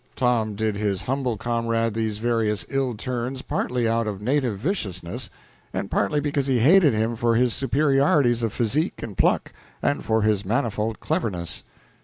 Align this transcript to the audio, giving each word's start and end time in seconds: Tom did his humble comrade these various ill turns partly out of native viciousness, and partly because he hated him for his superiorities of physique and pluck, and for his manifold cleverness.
Tom 0.15 0.55
did 0.55 0.75
his 0.77 1.03
humble 1.03 1.37
comrade 1.37 1.93
these 1.93 2.17
various 2.17 2.65
ill 2.69 2.95
turns 2.95 3.43
partly 3.43 3.87
out 3.87 4.07
of 4.07 4.19
native 4.19 4.57
viciousness, 4.57 5.29
and 5.73 5.91
partly 5.91 6.19
because 6.19 6.47
he 6.47 6.57
hated 6.57 6.95
him 6.95 7.15
for 7.15 7.35
his 7.35 7.53
superiorities 7.53 8.41
of 8.41 8.51
physique 8.51 9.03
and 9.03 9.15
pluck, 9.15 9.51
and 9.79 10.03
for 10.03 10.23
his 10.23 10.43
manifold 10.43 10.99
cleverness. 11.01 11.63